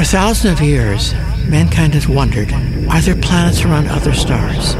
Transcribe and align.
For 0.00 0.06
thousands 0.06 0.58
of 0.58 0.66
years, 0.66 1.12
mankind 1.46 1.92
has 1.92 2.08
wondered, 2.08 2.50
are 2.88 3.02
there 3.02 3.14
planets 3.14 3.66
around 3.66 3.86
other 3.88 4.14
stars? 4.14 4.72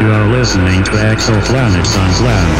You 0.00 0.08
are 0.10 0.28
listening 0.30 0.82
to 0.84 0.92
Exoplanets 0.92 1.94
on 1.98 2.08
Unplanned. 2.08 2.56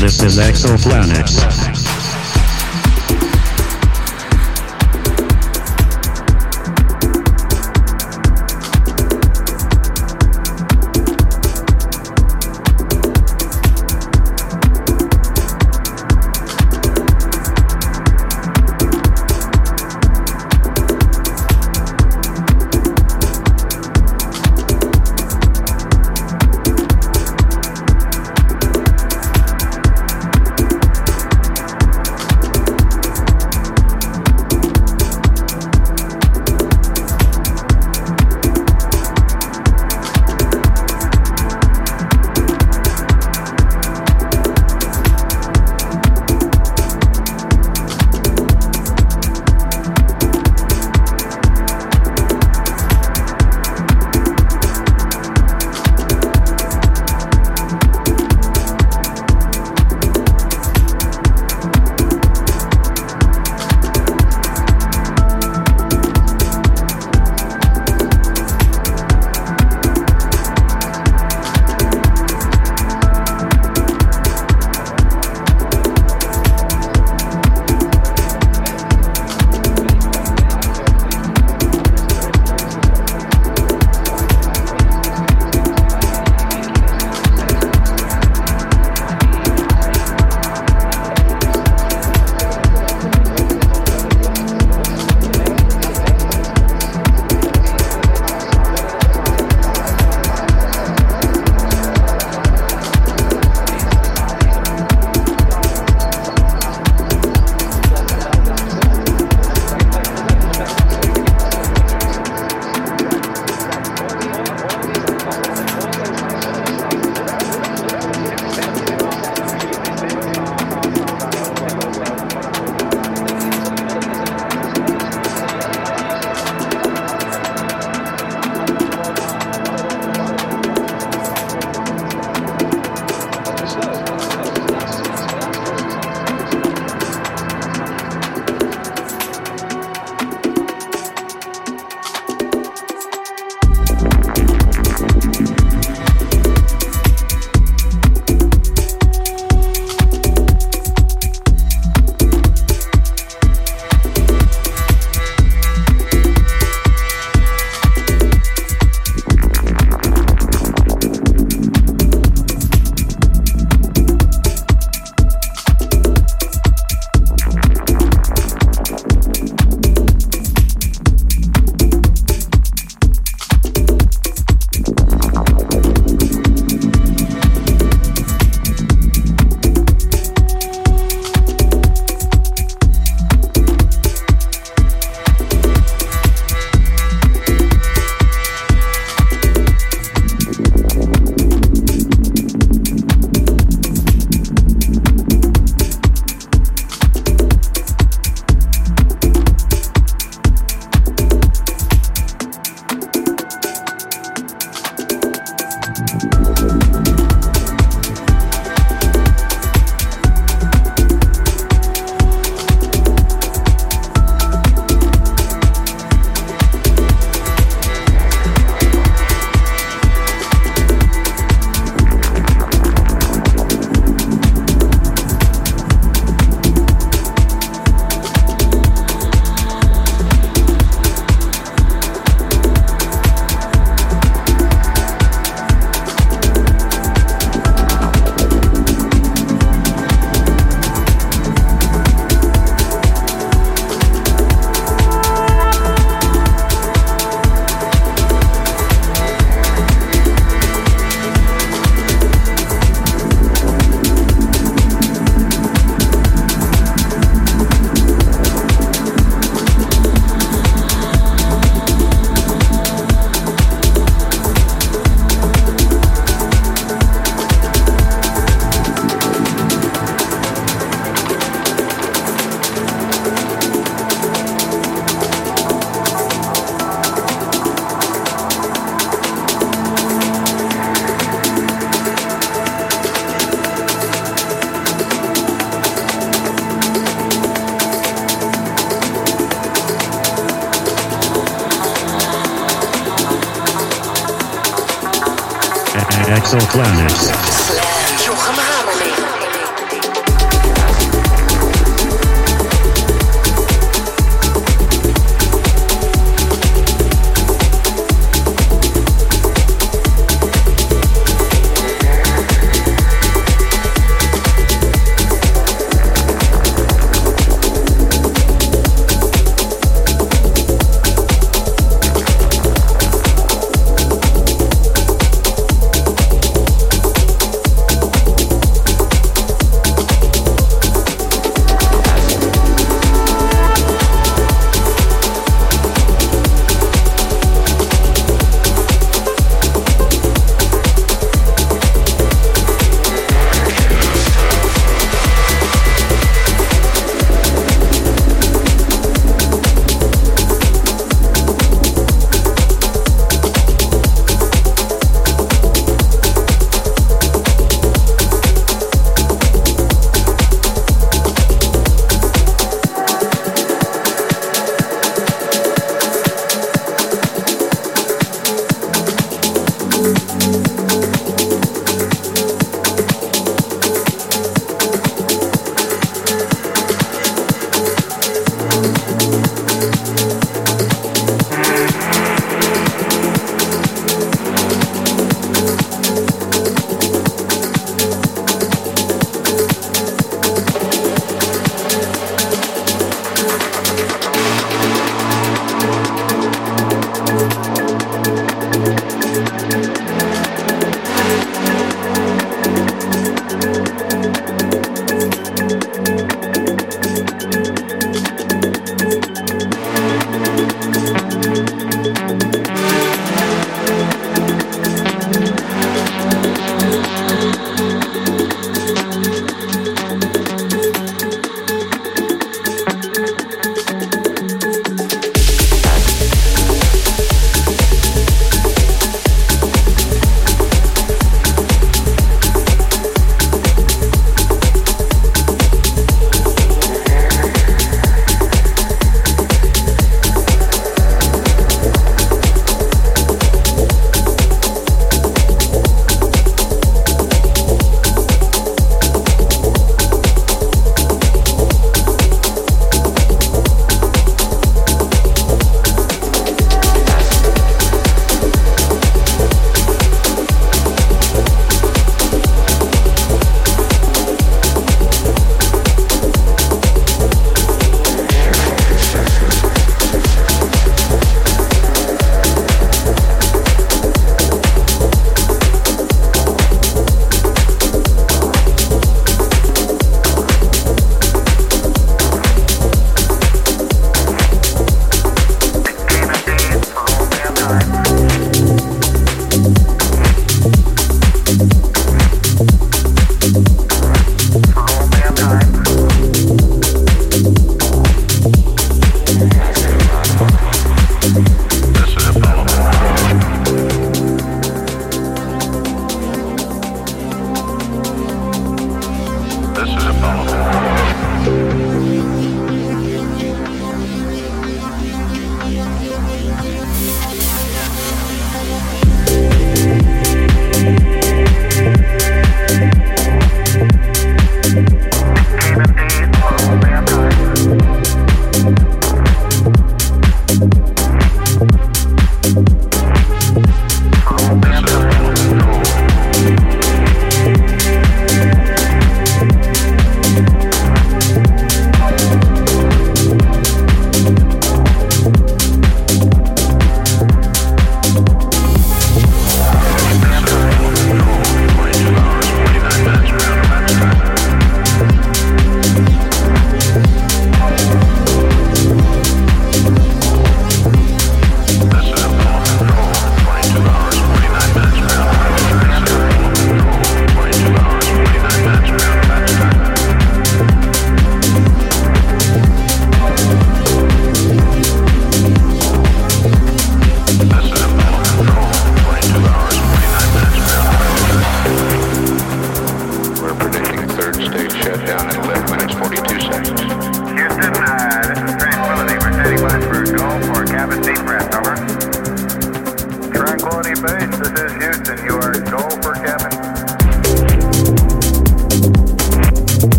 This 0.00 0.20
is 0.24 0.38
Exoplanets. 0.38 1.75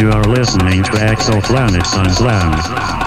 You 0.00 0.10
are 0.12 0.24
listening 0.24 0.82
to 0.82 0.92
Exoplanets 0.92 1.94
on 1.94 2.08
Slam. 2.14 2.99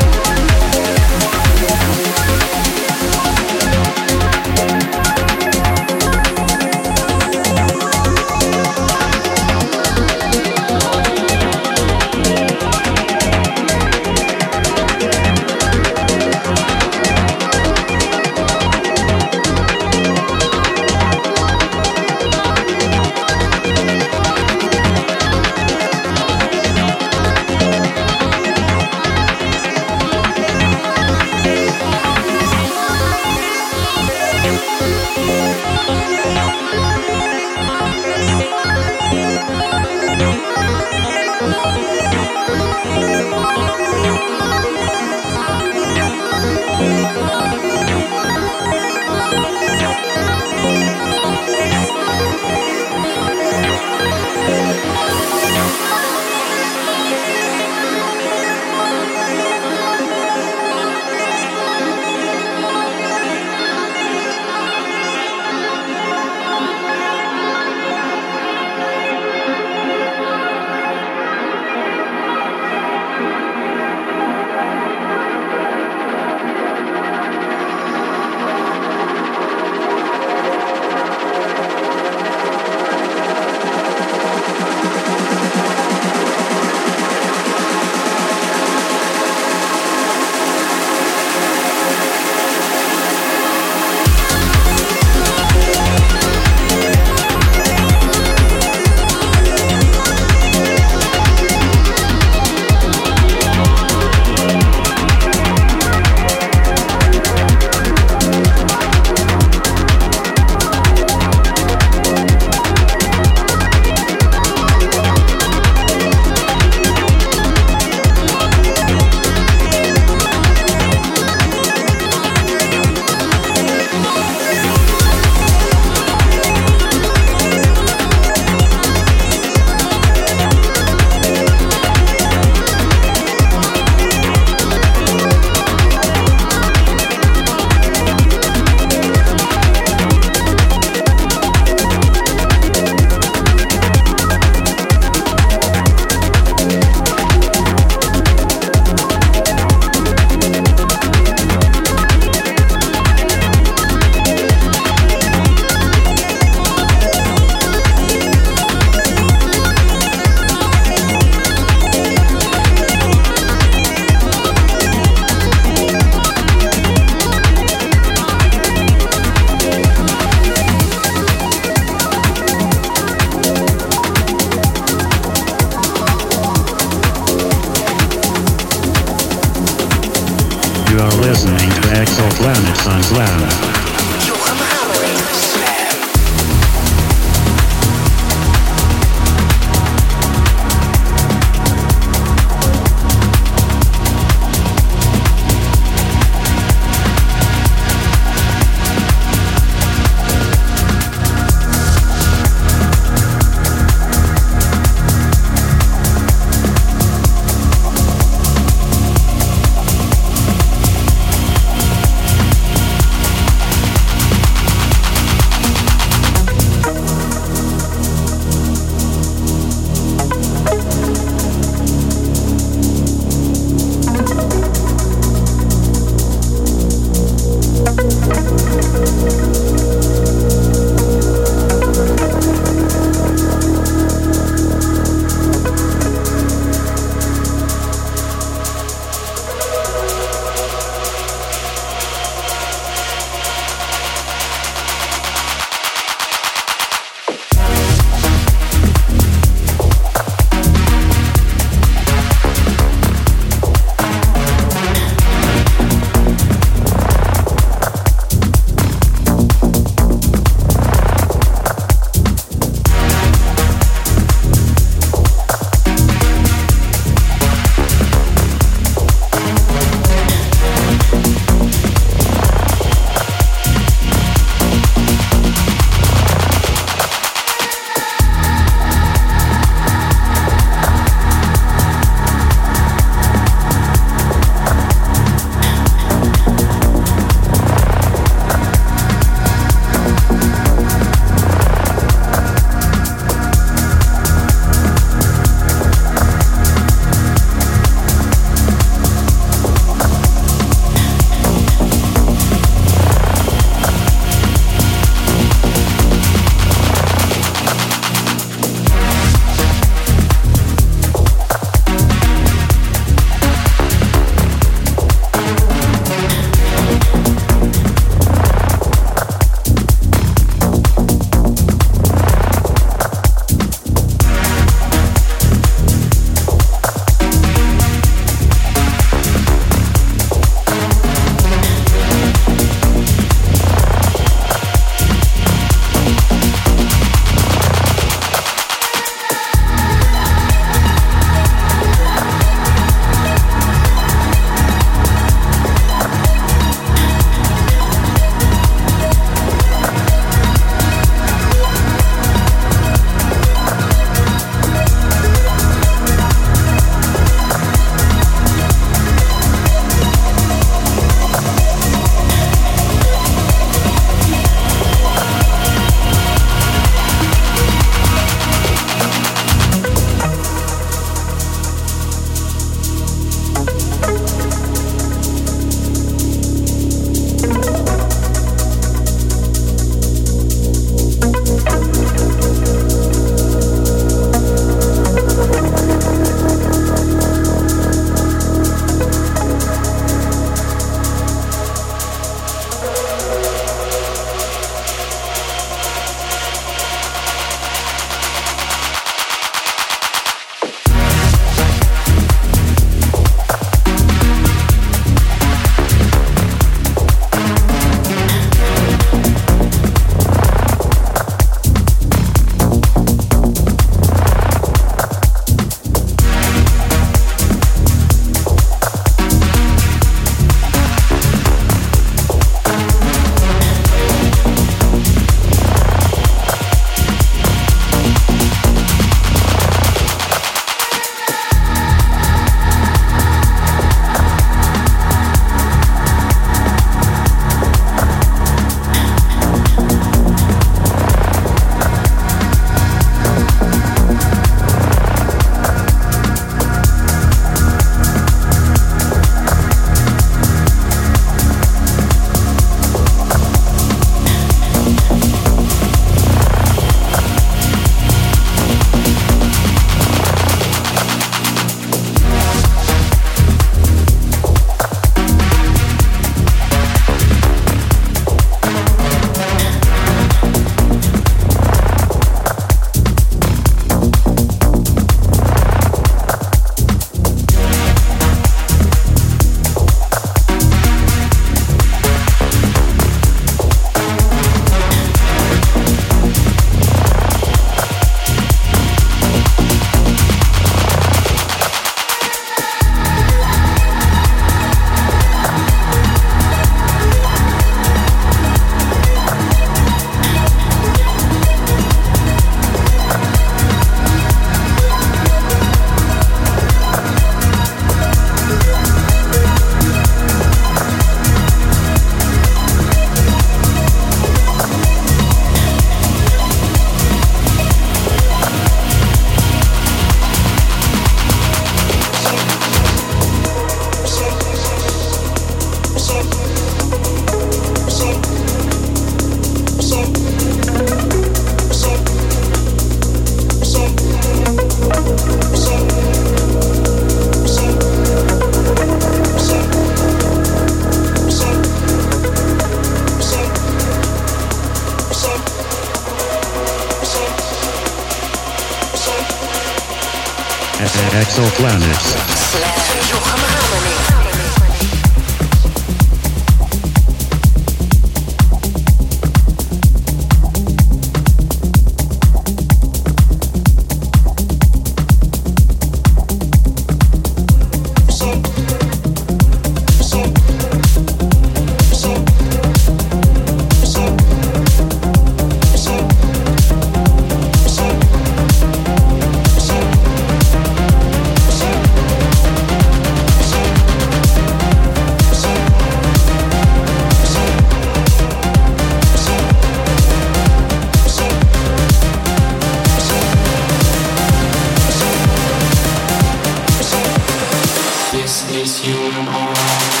This 598.30 598.48
is 598.52 598.78
human 598.78 599.26
aura. 599.26 600.00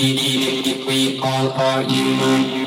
We, 0.00 1.18
all 1.20 1.50
are 1.50 1.82
human. 1.82 2.57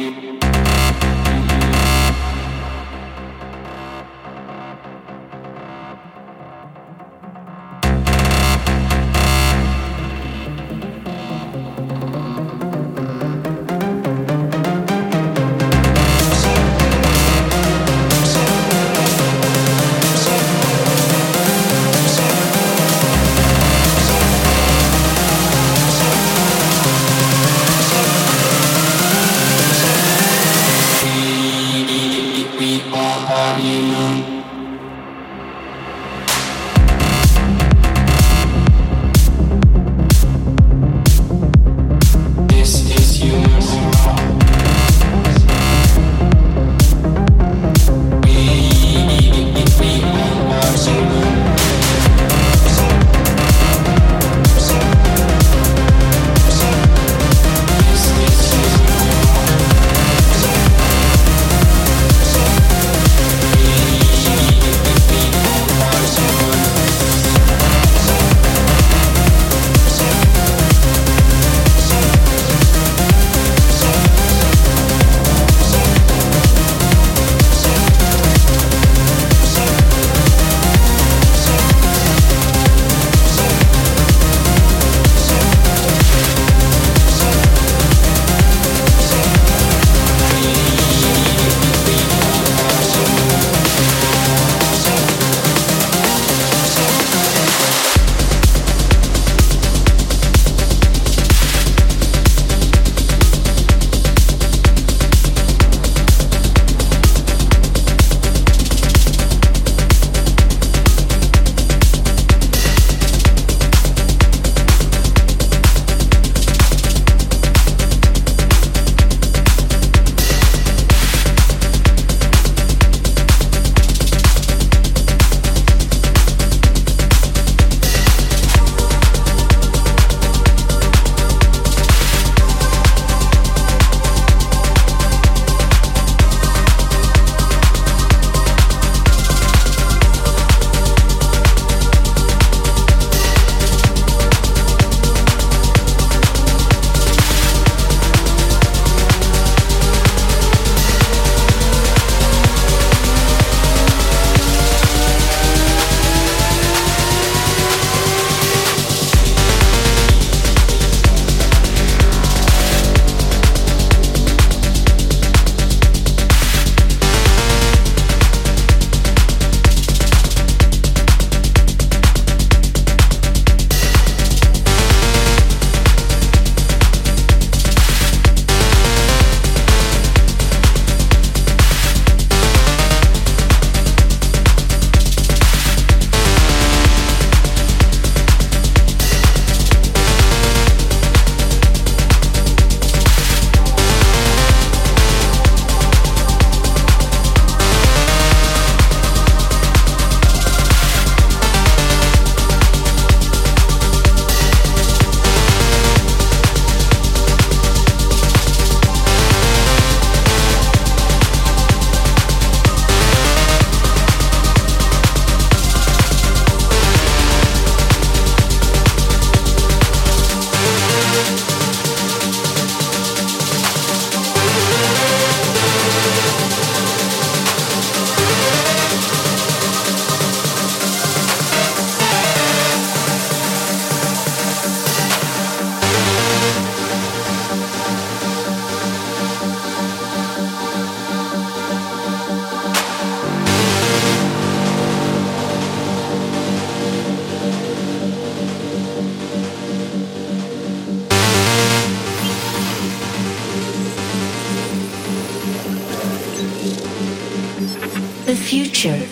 Future, 258.82 259.06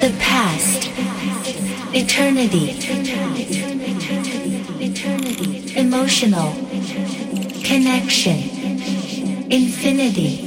the 0.00 0.10
past, 0.18 0.88
eternity, 1.94 2.70
emotional, 5.76 6.52
connection, 7.62 8.38
infinity. 9.50 10.43